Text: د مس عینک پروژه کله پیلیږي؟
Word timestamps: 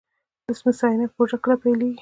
د 0.45 0.47
مس 0.65 0.79
عینک 0.87 1.11
پروژه 1.15 1.37
کله 1.43 1.55
پیلیږي؟ 1.61 1.89